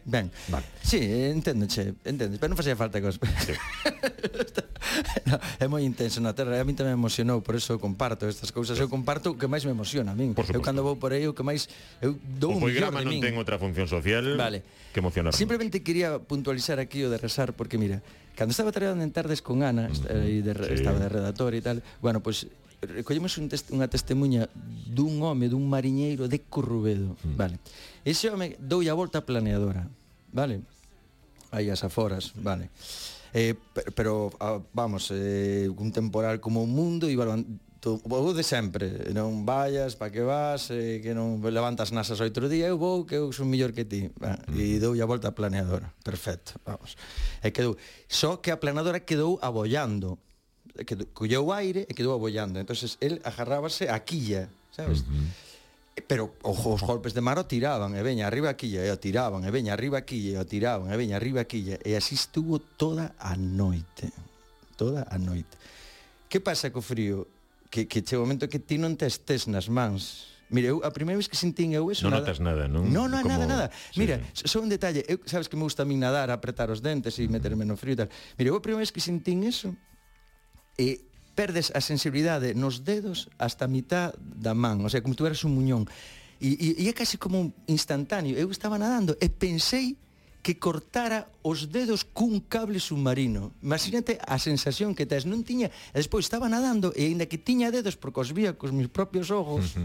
Ben. 0.06 0.30
Vale. 0.46 0.64
Sí, 0.82 1.02
enténdoche, 1.02 1.98
entendo, 2.06 2.38
pero 2.38 2.54
non 2.54 2.58
facía 2.58 2.78
falta 2.78 3.02
que 3.02 3.10
os... 3.10 3.18
Sí. 3.18 3.58
no, 5.26 5.34
é 5.58 5.66
moi 5.66 5.82
intenso 5.82 6.22
na 6.22 6.30
terra, 6.30 6.62
a 6.62 6.62
mí 6.62 6.78
tamén 6.78 6.94
me 6.94 7.02
emocionou, 7.02 7.42
por 7.42 7.58
eso 7.58 7.74
eu 7.74 7.82
comparto 7.82 8.30
estas 8.30 8.54
cousas, 8.54 8.78
eu 8.78 8.86
comparto 8.86 9.34
o 9.34 9.36
que 9.36 9.50
máis 9.50 9.66
me 9.66 9.74
emociona 9.74 10.14
a 10.14 10.16
min. 10.16 10.30
Eu 10.54 10.62
cando 10.62 10.86
vou 10.86 10.94
por 10.94 11.10
aí 11.10 11.26
o 11.26 11.34
que 11.34 11.42
máis 11.42 11.66
eu 11.98 12.14
dou 12.38 12.54
o 12.54 12.62
un 12.62 12.70
programa 12.70 13.02
non 13.02 13.18
min. 13.18 13.18
ten 13.18 13.34
outra 13.34 13.58
función 13.58 13.90
social 13.90 14.38
vale. 14.38 14.62
que 14.94 15.02
emocionar. 15.02 15.34
Simplemente 15.34 15.82
quería 15.82 16.22
puntualizar 16.22 16.78
aquí 16.78 17.02
o 17.02 17.10
de 17.10 17.18
rezar 17.18 17.58
porque 17.58 17.74
mira, 17.74 17.98
cando 18.38 18.54
estaba 18.54 18.70
traballando 18.70 19.02
en 19.02 19.10
tardes 19.10 19.42
con 19.42 19.66
Ana, 19.66 19.90
mm 19.90 20.06
-hmm. 20.06 20.42
de, 20.46 20.52
sí. 20.54 20.74
estaba 20.78 21.02
de 21.02 21.10
redactor 21.10 21.50
e 21.58 21.62
tal, 21.66 21.82
bueno, 21.98 22.22
pois 22.22 22.46
pues, 22.46 22.65
recollemos 22.82 23.38
un 23.38 23.48
test, 23.48 23.72
unha 23.72 23.88
testemunha 23.88 24.48
dun 24.86 25.20
home, 25.22 25.48
dun 25.48 25.64
mariñeiro 25.64 26.28
de 26.28 26.42
Currubedo, 26.44 27.16
mm. 27.16 27.36
vale. 27.36 27.56
Ese 28.04 28.28
home 28.28 28.56
doulle 28.60 28.92
a 28.92 28.98
volta 28.98 29.24
planeadora, 29.24 29.88
vale? 30.32 30.62
Aí 31.52 31.70
as 31.72 31.84
aforas, 31.84 32.36
vale. 32.36 32.68
Eh, 33.32 33.54
pero, 33.72 33.90
pero 33.92 34.14
vamos, 34.72 35.12
eh, 35.12 35.68
un 35.68 35.92
temporal 35.92 36.40
como 36.40 36.62
o 36.62 36.68
mundo 36.68 37.08
iba 37.08 37.24
to, 37.86 38.00
vou 38.04 38.34
de 38.34 38.42
sempre, 38.42 39.14
non 39.14 39.46
vayas, 39.46 39.94
pa 39.94 40.10
que 40.10 40.26
vas, 40.26 40.74
eh, 40.74 40.98
que 40.98 41.14
non 41.14 41.38
levantas 41.38 41.94
nasas 41.94 42.18
outro 42.18 42.50
día, 42.50 42.66
eu 42.66 42.74
vou 42.74 43.06
que 43.06 43.14
eu 43.14 43.30
son 43.30 43.46
mellor 43.46 43.70
que 43.70 43.86
ti. 43.86 44.10
Ah, 44.18 44.42
mm. 44.50 44.58
E 44.58 44.82
dou 44.82 44.98
a 44.98 45.06
volta 45.06 45.30
a 45.30 45.36
planeadora. 45.38 45.94
Perfecto, 46.02 46.58
vamos. 46.66 46.98
E 47.38 47.54
quedou. 47.54 47.78
Só 48.10 48.42
que 48.42 48.50
a 48.50 48.58
planeadora 48.58 49.06
quedou 49.06 49.38
abollando. 49.38 50.18
Eh, 50.78 50.84
que 50.84 50.94
colleu 51.12 51.52
aire 51.52 51.88
e 51.88 51.92
quedou 51.96 52.12
abollando. 52.14 52.60
entonces 52.60 52.96
el 53.00 53.20
agarrábase 53.24 53.88
a 53.88 53.98
quilla, 54.04 54.48
sabes? 54.70 55.00
Uh 55.00 55.12
-huh 55.12 55.46
pero 56.06 56.36
os, 56.42 56.60
os 56.60 56.82
golpes 56.84 57.14
de 57.16 57.24
mar 57.24 57.38
o 57.40 57.48
tiraban 57.48 57.96
e 57.96 58.02
veña 58.04 58.28
arriba 58.28 58.52
a 58.52 58.56
quilla 58.60 58.84
e 58.84 58.92
o 58.92 59.00
tiraban 59.00 59.48
e 59.48 59.50
veña 59.50 59.72
arriba 59.72 59.96
a 59.96 60.04
quilla 60.04 60.36
e 60.36 60.38
o 60.38 60.44
tiraban 60.44 60.92
e 60.92 60.96
veña 61.00 61.16
arriba 61.16 61.40
a 61.40 61.48
quilla. 61.48 61.80
E 61.80 61.96
así 61.96 62.12
estuvo 62.12 62.60
toda 62.60 63.16
a 63.16 63.32
noite 63.32 64.12
toda 64.76 65.08
a 65.08 65.16
noite. 65.16 65.56
Que 66.28 66.38
pasa 66.38 66.70
co 66.70 66.84
frío? 66.84 67.26
Que, 67.72 67.88
que 67.88 68.04
che 68.04 68.14
momento 68.20 68.46
que 68.46 68.60
ti 68.60 68.76
non 68.76 68.94
tes 68.94 69.24
tes 69.24 69.48
nas 69.48 69.72
mans. 69.72 70.36
Mira, 70.52 70.70
eu 70.70 70.78
a 70.86 70.92
primeira 70.94 71.18
vez 71.18 71.26
que 71.26 71.34
sentín 71.34 71.74
eu 71.74 71.90
eso 71.90 72.06
Non 72.06 72.14
nada... 72.14 72.22
notas 72.22 72.38
nada, 72.38 72.70
non? 72.70 72.86
Non, 72.86 73.10
non, 73.10 73.26
Como... 73.26 73.34
nada, 73.34 73.48
nada. 73.48 73.66
sí. 73.90 73.98
Mira, 73.98 74.22
só 74.36 74.62
un 74.62 74.70
detalle. 74.70 75.02
Eu, 75.10 75.18
Sabes 75.26 75.50
que 75.50 75.58
me 75.58 75.66
gusta 75.66 75.82
a 75.82 75.88
min 75.88 75.98
nadar, 75.98 76.30
apretar 76.30 76.70
os 76.70 76.78
dentes 76.84 77.18
E 77.18 77.26
meterme 77.26 77.66
no 77.66 77.74
frío 77.74 77.98
e 77.98 78.06
tal. 78.06 78.10
Mira, 78.38 78.52
eu 78.52 78.54
a 78.54 78.62
primeira 78.62 78.84
vez 78.84 78.94
que 78.94 79.02
sentín 79.02 79.42
eso 79.42 79.74
e 80.76 81.04
perdes 81.36 81.68
a 81.76 81.84
sensibilidade 81.84 82.56
nos 82.56 82.84
dedos 82.84 83.28
hasta 83.36 83.68
a 83.68 83.72
mitad 83.72 84.16
da 84.16 84.56
man, 84.56 84.80
o 84.80 84.88
sea, 84.88 85.04
como 85.04 85.12
tuveras 85.12 85.44
un 85.44 85.52
muñón. 85.52 85.84
E, 86.40 86.52
e, 86.56 86.68
e 86.80 86.88
é 86.88 86.94
casi 86.96 87.16
como 87.16 87.52
instantáneo. 87.68 88.36
Eu 88.36 88.48
estaba 88.52 88.76
nadando 88.80 89.16
e 89.20 89.28
pensei 89.28 89.96
que 90.46 90.62
cortara 90.62 91.26
os 91.42 91.74
dedos 91.74 92.06
cun 92.06 92.38
cable 92.38 92.78
submarino. 92.78 93.50
Imagínate 93.66 94.14
a 94.22 94.38
sensación 94.38 94.94
que 94.94 95.02
tes, 95.02 95.26
non 95.26 95.42
tiña, 95.42 95.74
e 95.90 95.98
despois 95.98 96.22
estaba 96.22 96.46
nadando 96.46 96.94
e 96.94 97.10
aínda 97.10 97.26
que 97.26 97.34
tiña 97.34 97.74
dedos 97.74 97.98
porque 97.98 98.22
os 98.22 98.30
vía 98.30 98.54
cos 98.54 98.70
meus 98.70 98.86
propios 98.86 99.34
ojos. 99.34 99.74
sí. 99.74 99.82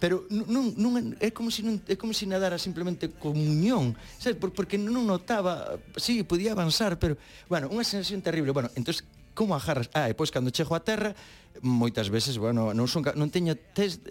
Pero 0.00 0.24
non, 0.32 0.72
non 0.80 1.12
é 1.20 1.28
como 1.28 1.52
se 1.52 1.60
si 1.60 1.68
non 1.68 1.76
é 1.84 1.94
como 2.00 2.16
se 2.16 2.24
si 2.24 2.32
nadara 2.32 2.56
simplemente 2.56 3.12
comunión, 3.12 3.92
sabes, 4.16 4.40
porque 4.40 4.80
non 4.80 5.04
notaba, 5.04 5.76
si 6.00 6.16
sí, 6.18 6.24
podía 6.24 6.56
avanzar, 6.56 6.96
pero 6.96 7.20
bueno, 7.52 7.68
unha 7.68 7.84
sensación 7.84 8.24
terrible. 8.24 8.56
Bueno, 8.56 8.72
entonces 8.72 9.04
como 9.34 9.56
agarras? 9.56 9.88
Ah, 9.96 10.08
e 10.08 10.14
pois 10.14 10.30
cando 10.30 10.52
chego 10.52 10.76
a 10.76 10.82
terra, 10.82 11.16
moitas 11.60 12.08
veces, 12.08 12.36
bueno, 12.38 12.72
non 12.72 12.86
son 12.88 13.04
non 13.16 13.28
teño 13.28 13.56
test 13.76 14.04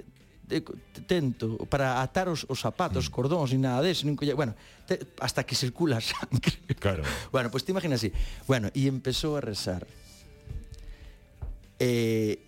de 0.52 0.60
tento 1.08 1.56
para 1.72 2.04
atar 2.04 2.28
os, 2.28 2.44
os 2.52 2.60
zapatos, 2.60 3.08
mm. 3.08 3.12
cordóns, 3.12 3.56
ni 3.56 3.64
nada 3.64 3.80
dese, 3.80 4.04
nin 4.04 4.20
colle, 4.20 4.36
bueno, 4.36 4.52
te, 4.84 5.00
hasta 5.24 5.48
que 5.48 5.56
circula 5.56 5.98
a 5.98 6.04
sangre. 6.04 6.60
Claro. 6.82 7.04
bueno, 7.32 7.54
pois 7.54 7.62
pues 7.62 7.66
te 7.66 7.72
imaginas 7.72 8.02
así. 8.02 8.12
Bueno, 8.50 8.74
e 8.74 8.90
empezou 8.90 9.38
a 9.38 9.42
rezar. 9.42 9.86
Eh, 11.78 12.42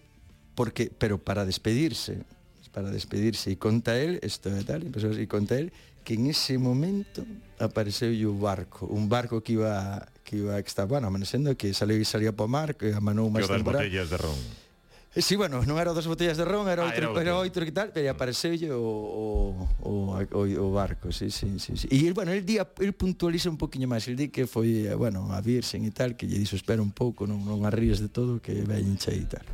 porque 0.57 0.89
pero 0.89 1.17
para 1.17 1.45
despedirse, 1.45 2.25
para 2.73 2.89
despedirse 2.89 3.53
e 3.53 3.57
conta 3.57 3.95
él, 3.95 4.19
isto 4.25 4.49
e 4.49 4.65
tal, 4.65 4.83
empezou 4.83 5.13
así 5.13 5.29
conta 5.29 5.55
él 5.55 5.71
que 6.03 6.15
en 6.15 6.27
ese 6.27 6.57
momento 6.59 7.23
apareceu 7.57 8.11
o 8.11 8.33
barco, 8.35 8.85
un 8.91 9.07
barco 9.07 9.39
que 9.39 9.55
iba 9.55 10.03
que 10.33 10.41
iba 10.41 10.57
que 10.57 10.67
estaba, 10.67 10.87
bueno, 10.87 11.07
amanecendo, 11.07 11.55
que 11.55 11.73
salí 11.73 12.03
salía 12.05 12.33
para 12.33 12.45
o 12.45 12.49
mar, 12.49 12.73
que 12.73 12.89
amanou 12.89 13.29
máis 13.29 13.45
temporada. 13.45 13.85
Que 13.85 13.93
botellas 13.93 14.09
de 14.09 14.17
ron. 14.17 14.39
Eh, 15.13 15.21
sí, 15.21 15.37
bueno, 15.37 15.61
non 15.61 15.77
era 15.77 15.93
das 15.93 16.09
botellas 16.09 16.41
de 16.41 16.45
ron, 16.49 16.65
era 16.65 16.89
outro, 16.89 17.13
ah, 17.13 17.21
era 17.21 17.37
outro 17.37 17.61
que 17.61 17.69
tal, 17.69 17.93
pero 17.93 18.09
ah. 18.09 18.17
apareceulle 18.17 18.73
o, 18.73 18.81
o, 18.81 19.29
o, 19.85 19.91
o, 20.17 20.41
o 20.41 20.67
barco, 20.73 21.13
sí, 21.13 21.29
sí, 21.29 21.61
sí, 21.61 21.77
sí. 21.77 21.85
E, 21.85 22.09
bueno, 22.17 22.33
el 22.33 22.41
día, 22.41 22.65
el 22.81 22.97
puntualiza 22.97 23.53
un 23.53 23.61
poquinho 23.61 23.85
máis, 23.85 24.09
el 24.09 24.17
di 24.17 24.33
que 24.33 24.49
foi, 24.49 24.89
eh, 24.89 24.97
bueno, 24.97 25.29
a 25.29 25.37
Virxen 25.37 25.85
e 25.85 25.93
tal, 25.93 26.17
que 26.17 26.25
lle 26.25 26.41
dixo, 26.41 26.57
espera 26.57 26.81
un 26.81 26.89
pouco, 26.89 27.29
non, 27.29 27.45
non 27.45 27.61
arríes 27.69 28.01
de 28.01 28.09
todo, 28.09 28.41
que 28.41 28.65
ven 28.65 28.97
e 28.97 29.25
tal. 29.29 29.45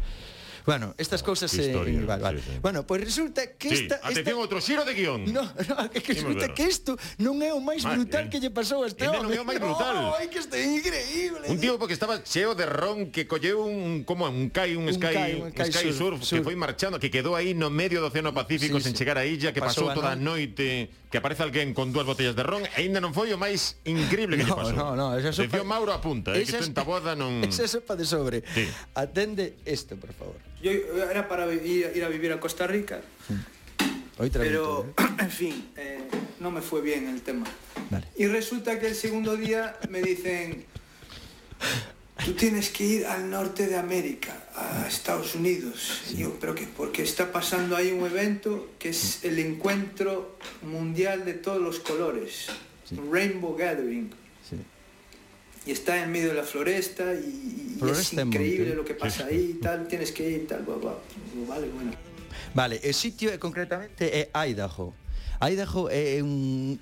Bueno, 0.69 0.93
estas 0.99 1.23
ah, 1.23 1.25
cousas 1.25 1.51
eh, 1.57 1.65
Historia, 1.65 1.99
vale, 2.05 2.21
vale. 2.21 2.41
Sí, 2.41 2.51
sí. 2.53 2.59
Bueno, 2.61 2.85
pois 2.85 3.01
pues 3.01 3.09
resulta 3.09 3.41
que 3.57 3.69
sí, 3.69 3.75
esta, 3.89 3.95
atención, 3.95 4.37
esta... 4.37 4.37
outro 4.37 4.61
xiro 4.61 4.85
de 4.85 4.93
guión. 4.93 5.25
No, 5.33 5.41
no, 5.41 5.89
que 6.05 6.13
resulta 6.13 6.53
que 6.53 6.69
isto 6.69 6.93
non 7.17 7.41
é 7.41 7.49
o 7.49 7.57
máis 7.57 7.81
brutal 7.81 8.29
eh, 8.29 8.29
que 8.29 8.37
lle 8.37 8.53
pasou 8.53 8.85
a 8.85 8.87
este 8.93 9.09
home. 9.09 9.25
Non 9.25 9.33
é 9.33 9.41
o 9.41 9.47
máis 9.49 9.57
brutal. 9.57 9.97
Oh, 9.99 10.13
ai, 10.13 10.29
que 10.29 10.37
isto 10.37 10.53
é 10.53 10.61
increíble. 10.61 11.49
Un 11.49 11.57
tío 11.57 11.73
eh. 11.73 11.79
porque 11.81 11.97
estaba 11.97 12.21
cheo 12.21 12.53
de 12.53 12.69
ron 12.69 13.09
que 13.09 13.25
colleu 13.25 13.65
un 13.65 14.05
como 14.05 14.29
un 14.29 14.53
cai, 14.53 14.77
un, 14.77 14.85
un 14.85 14.93
sky, 14.93 15.41
un, 15.41 15.49
sky, 15.49 15.65
un 15.65 15.71
sky 15.73 15.89
surf, 15.89 15.97
surf, 15.97 16.19
surf, 16.21 16.37
que 16.37 16.45
foi 16.45 16.53
marchando, 16.53 17.01
que 17.01 17.09
quedou 17.09 17.33
aí 17.33 17.57
no 17.57 17.73
medio 17.73 17.97
do 17.97 18.13
Océano 18.13 18.29
Pacífico 18.29 18.77
sí, 18.77 18.85
sen 18.85 18.93
sí. 18.93 19.01
chegar 19.01 19.17
á 19.17 19.25
illa, 19.25 19.49
que 19.49 19.57
pasou, 19.57 19.89
pasou 19.89 19.97
a 19.97 19.97
toda 19.97 20.13
a 20.13 20.17
noite 20.21 20.93
que 21.09 21.17
aparece 21.17 21.41
alguén 21.41 21.73
con 21.73 21.89
dúas 21.91 22.05
botellas 22.05 22.37
de 22.37 22.43
ron 22.45 22.61
e 22.63 22.85
ainda 22.85 23.01
non 23.01 23.11
foi 23.17 23.33
o 23.33 23.37
máis 23.41 23.81
increíble 23.89 24.37
que 24.37 24.45
no, 24.45 24.53
pasou. 24.53 24.77
No, 24.77 24.93
no, 24.93 25.17
esa 25.17 25.33
sopa... 25.33 25.49
Deción 25.49 25.65
Mauro 25.65 25.89
apunta, 25.89 26.37
eh, 26.37 26.45
esa 26.45 26.61
que 26.61 26.69
tenta 26.69 26.85
boda 26.85 27.17
non... 27.17 27.41
Esa 27.49 27.65
sopa 27.65 27.97
de 27.97 28.05
sobre. 28.05 28.45
Sí. 28.53 28.69
Atende 28.93 29.57
isto, 29.65 29.97
por 29.97 30.13
favor. 30.13 30.37
Yo 30.61 30.69
eh, 30.69 31.09
era 31.09 31.25
para 31.25 31.49
ir, 31.49 31.89
ir 31.97 32.03
a 32.05 32.09
vivir 32.09 32.29
a 32.29 32.39
Costa 32.39 32.69
Rica, 32.69 33.01
mm. 33.29 33.59
Hoy 34.19 34.29
pero, 34.29 34.85
¿eh? 34.97 35.03
en 35.19 35.31
fin, 35.31 35.71
eh, 35.77 36.03
no 36.39 36.51
me 36.51 36.61
fue 36.61 36.81
bien 36.81 37.07
el 37.07 37.21
tema. 37.21 37.47
Vale. 37.89 38.05
Y 38.17 38.27
resulta 38.27 38.77
que 38.77 38.87
el 38.87 38.95
segundo 38.95 39.35
día 39.37 39.79
me 39.89 40.01
dicen... 40.01 40.65
tú 42.23 42.33
tienes 42.33 42.69
que 42.69 42.83
ir 42.83 43.05
al 43.05 43.29
norte 43.29 43.67
de 43.67 43.75
América, 43.77 44.35
a 44.55 44.87
Estados 44.87 45.35
Unidos. 45.35 46.03
Yo, 46.15 46.37
pero 46.39 46.55
qué, 46.55 46.67
porque 46.67 47.03
está 47.03 47.31
pasando 47.31 47.75
ahí 47.75 47.91
un 47.91 48.05
evento 48.05 48.71
que 48.77 48.89
es 48.89 49.23
el 49.23 49.39
encuentro 49.39 50.37
mundial 50.61 51.25
de 51.25 51.33
todos 51.33 51.61
los 51.61 51.79
colores, 51.79 52.47
Rainbow 53.11 53.55
Gathering. 53.55 54.09
Sí. 54.47 54.57
Y 55.65 55.71
está 55.71 56.01
en 56.03 56.11
medio 56.11 56.29
de 56.29 56.35
la 56.35 56.43
floresta 56.43 57.13
y, 57.13 57.77
y 57.81 57.89
es 57.89 58.13
increíble 58.13 58.75
lo 58.75 58.85
que 58.85 58.95
pasa 58.95 59.25
ahí 59.25 59.55
y 59.57 59.61
tal, 59.61 59.87
tienes 59.87 60.11
que 60.11 60.29
ir 60.29 60.43
y 60.43 60.45
tal, 60.45 60.63
bla, 60.63 60.75
bla. 60.75 60.95
Digo, 61.33 61.45
Vale, 61.47 61.67
bueno. 61.69 61.91
Vale, 62.53 62.81
o 62.83 62.93
sitio 62.93 63.29
é 63.29 63.37
concretamente 63.37 64.05
é 64.05 64.29
Idaho. 64.49 64.93
Idaho 65.41 65.87
é 65.89 66.21
un 66.21 66.79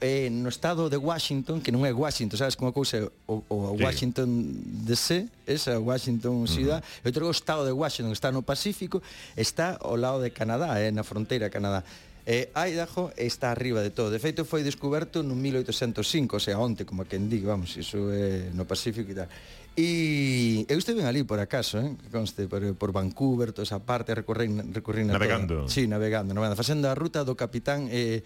eh, 0.00 0.30
no 0.30 0.48
estado 0.48 0.88
de 0.88 0.96
Washington, 0.96 1.60
que 1.60 1.74
non 1.74 1.82
é 1.82 1.90
Washington, 1.90 2.38
sabes 2.38 2.54
como 2.54 2.70
a 2.70 2.74
cousa 2.74 3.02
é 3.02 3.02
o, 3.26 3.42
o 3.50 3.74
Washington 3.74 4.28
sí. 4.28 4.86
DC, 4.86 5.08
esa 5.46 5.78
Washington 5.78 6.46
cidade, 6.46 6.82
uh 6.82 6.86
-huh. 6.86 7.04
e 7.04 7.08
outro 7.10 7.26
o 7.26 7.34
estado 7.34 7.66
de 7.66 7.74
Washington, 7.74 8.14
está 8.14 8.30
no 8.30 8.46
Pacífico, 8.46 9.02
está 9.34 9.78
ao 9.82 9.98
lado 9.98 10.22
de 10.22 10.30
Canadá, 10.30 10.78
eh, 10.78 10.94
na 10.94 11.02
fronteira 11.02 11.50
Canadá. 11.50 11.82
E 12.28 12.52
eh, 12.52 12.68
Idaho 12.68 13.08
está 13.16 13.50
arriba 13.50 13.80
de 13.80 13.88
todo. 13.88 14.12
De 14.12 14.20
feito, 14.20 14.44
foi 14.44 14.60
descoberto 14.60 15.24
no 15.24 15.32
1805, 15.32 16.36
o 16.36 16.40
sea, 16.40 16.60
onte, 16.60 16.84
como 16.84 17.08
quen 17.08 17.26
diga, 17.26 17.56
vamos, 17.56 17.72
iso 17.74 18.12
é 18.12 18.52
no 18.52 18.68
Pacífico 18.68 19.10
e 19.10 19.16
tal. 19.16 19.28
E 19.78 20.66
eu 20.68 20.76
estive 20.76 21.06
ali 21.06 21.22
por 21.22 21.38
acaso, 21.38 21.78
eh? 21.78 21.94
conste, 22.10 22.46
por, 22.50 22.60
por 22.74 22.90
Vancouver, 22.92 23.54
toda 23.54 23.62
esa 23.62 23.78
parte, 23.78 24.12
recorrendo... 24.12 24.66
recorrendo 24.74 25.14
navegando. 25.14 25.64
Toda. 25.64 25.72
Sí, 25.72 25.86
navegando, 25.86 26.34
navegando, 26.34 26.58
facendo 26.58 26.86
a 26.86 26.94
ruta 26.94 27.24
do 27.24 27.34
capitán... 27.34 27.86
Eh, 27.90 28.22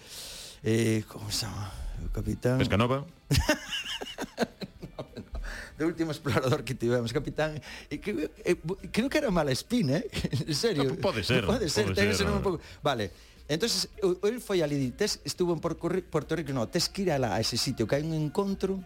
eh, 0.62 1.04
como 1.08 1.30
se 1.30 1.46
chama? 1.46 1.72
O 2.04 2.10
capitán... 2.12 2.58
Pescanova. 2.58 3.06
do 5.82 5.90
último 5.90 6.12
explorador 6.12 6.62
que 6.62 6.74
tivemos, 6.74 7.12
capitán, 7.12 7.58
e 7.90 7.98
que, 7.98 8.30
e, 8.46 8.54
creo 8.94 9.10
que 9.10 9.18
era 9.18 9.34
mala 9.34 9.50
espina, 9.50 9.98
eh? 9.98 10.06
en 10.46 10.54
serio. 10.54 10.86
No, 10.86 10.96
pode 10.96 11.26
ser. 11.26 11.44
Pode 11.44 11.66
ser, 11.68 11.90
pode 11.90 11.98
ten 11.98 12.14
ser, 12.14 12.30
un 12.30 12.40
pouco. 12.40 12.62
Vale. 12.80 13.10
Entonces, 13.50 13.90
el 14.00 14.38
foi 14.40 14.62
ali, 14.62 14.94
tes, 14.94 15.20
estuvo 15.26 15.52
en 15.52 15.60
Puerto 15.60 15.90
Rico, 15.90 16.52
no, 16.54 16.70
tes 16.70 16.88
que 16.88 17.02
ir 17.02 17.10
alá, 17.10 17.34
a 17.36 17.40
ese 17.42 17.58
sitio, 17.58 17.84
que 17.90 17.98
hai 17.98 18.06
un 18.06 18.14
encontro, 18.14 18.80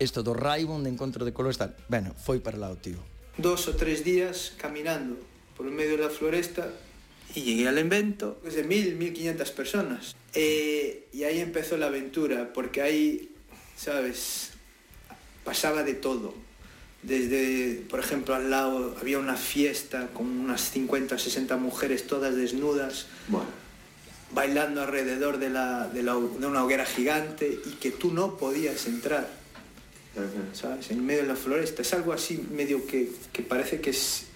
isto 0.00 0.24
do 0.24 0.32
Raibon, 0.32 0.82
de 0.82 0.90
encontro 0.90 1.22
de 1.22 1.36
colores, 1.36 1.60
tal. 1.60 1.76
Bueno, 1.86 2.16
foi 2.16 2.40
para 2.40 2.56
lá 2.56 2.72
o 2.72 2.80
tío. 2.80 2.98
Dos 3.36 3.68
ou 3.68 3.76
tres 3.76 4.02
días 4.02 4.56
caminando 4.56 5.20
por 5.54 5.68
medio 5.68 6.00
da 6.00 6.08
floresta, 6.08 6.72
y 7.34 7.42
llegué 7.42 7.68
al 7.68 7.78
evento 7.78 8.40
es 8.46 8.54
de 8.54 8.62
mil, 8.64 8.94
mil 8.96 9.12
quinientas 9.12 9.50
personas. 9.50 10.14
Eh, 10.34 11.06
y 11.12 11.24
ahí 11.24 11.40
empezó 11.40 11.76
la 11.76 11.86
aventura, 11.86 12.52
porque 12.52 12.80
ahí, 12.82 13.30
¿sabes? 13.76 14.50
Pasaba 15.44 15.82
de 15.82 15.94
todo. 15.94 16.34
Desde, 17.02 17.82
por 17.90 18.00
ejemplo, 18.00 18.34
al 18.34 18.50
lado 18.50 18.96
había 19.00 19.18
una 19.18 19.36
fiesta 19.36 20.08
con 20.14 20.26
unas 20.26 20.70
50 20.70 21.16
o 21.16 21.18
60 21.18 21.56
mujeres 21.58 22.06
todas 22.06 22.34
desnudas, 22.34 23.06
Bueno, 23.28 23.46
bailando 24.32 24.80
alrededor 24.82 25.38
de, 25.38 25.50
la, 25.50 25.86
de, 25.88 26.02
la- 26.02 26.14
de 26.14 26.46
una 26.46 26.64
hoguera 26.64 26.86
gigante 26.86 27.58
y 27.66 27.70
que 27.72 27.90
tú 27.90 28.10
no 28.12 28.36
podías 28.38 28.86
entrar. 28.86 29.28
¿sabes? 30.52 30.90
En 30.92 31.04
medio 31.04 31.22
de 31.22 31.28
la 31.28 31.36
floresta. 31.36 31.82
Es 31.82 31.92
algo 31.92 32.12
así 32.12 32.38
medio 32.52 32.86
que, 32.86 33.10
que 33.32 33.42
parece 33.42 33.80
que 33.80 33.90
es 33.90 34.26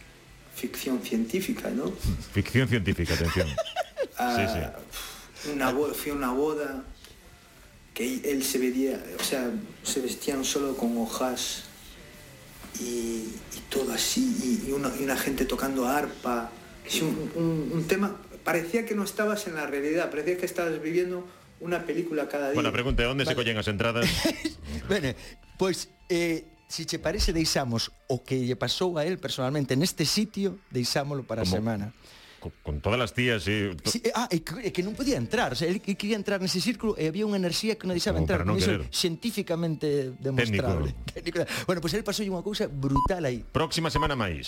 ficción 0.58 1.00
científica, 1.02 1.70
¿no? 1.70 1.92
Ficción 2.32 2.68
científica, 2.68 3.14
atención. 3.14 3.48
Ah, 4.20 4.72
Una 5.54 5.70
boda, 5.70 5.94
fui 5.94 6.10
a 6.10 6.14
una 6.14 6.32
boda 6.32 6.82
que 7.94 8.20
él 8.24 8.42
se 8.42 8.58
veía, 8.58 8.98
o 9.20 9.22
sea, 9.22 9.48
se 9.84 10.00
vestían 10.00 10.44
solo 10.44 10.76
con 10.76 10.98
hojas 10.98 11.62
y, 12.80 12.84
y 13.56 13.60
todo 13.70 13.92
así, 13.92 14.22
y, 14.42 14.68
y 14.68 14.72
una, 14.72 14.90
y 14.98 15.04
una 15.04 15.16
gente 15.16 15.44
tocando 15.44 15.86
arpa. 15.86 16.50
Es 16.84 17.00
un, 17.02 17.30
un- 17.36 17.70
un 17.72 17.84
tema, 17.86 18.16
parecía 18.42 18.84
que 18.86 18.94
no 18.96 19.04
estabas 19.04 19.46
en 19.46 19.54
la 19.54 19.66
realidad, 19.66 20.10
parecía 20.10 20.36
que 20.36 20.46
estabas 20.46 20.82
viviendo 20.82 21.24
una 21.60 21.84
película 21.86 22.28
cada 22.28 22.46
día. 22.50 22.54
Bueno, 22.54 22.72
pregunta, 22.72 23.08
onde 23.08 23.24
se 23.24 23.34
collen 23.36 23.56
as 23.58 23.68
entradas? 23.68 24.02
Bene, 24.88 25.14
pois 25.58 25.90
eh, 26.08 26.44
Si 26.68 26.84
che 26.84 27.00
parece 27.00 27.32
deixamos 27.32 27.88
o 28.12 28.20
que 28.20 28.36
lle 28.44 28.54
pasou 28.54 29.00
a 29.00 29.08
él 29.08 29.16
personalmente 29.16 29.72
neste 29.74 30.04
sitio, 30.04 30.60
deixámolo 30.68 31.24
para 31.24 31.42
Como... 31.42 31.52
a 31.52 31.58
semana 31.58 31.86
con, 32.38 32.52
con 32.62 32.80
todas 32.80 33.00
as 33.00 33.12
tías 33.12 33.46
e... 33.48 33.74
To... 33.74 33.90
Sí, 33.90 34.02
ah, 34.14 34.28
e 34.30 34.40
que, 34.40 34.54
e 34.62 34.70
que 34.70 34.82
non 34.86 34.94
podía 34.94 35.18
entrar, 35.18 35.52
o 35.52 35.56
sea, 35.58 35.66
ele 35.66 35.82
quería 35.82 36.14
entrar 36.14 36.38
nese 36.38 36.62
círculo 36.62 36.94
e 36.94 37.10
había 37.10 37.26
unha 37.26 37.38
enerxía 37.38 37.74
que 37.74 37.84
non 37.90 37.98
deixaba 37.98 38.22
entrar, 38.22 38.46
non 38.46 38.56
iso 38.56 38.78
científicamente 38.94 40.14
demostrable. 40.22 40.94
Técnico. 41.10 41.14
Técnico. 41.18 41.38
Bueno, 41.66 41.78
pois 41.82 41.90
pues 41.90 41.92
ele 41.98 42.06
pasou 42.06 42.22
unha 42.24 42.44
cousa 42.46 42.70
brutal 42.70 43.22
aí. 43.26 43.42
Próxima 43.42 43.90
semana 43.90 44.14
máis. 44.14 44.46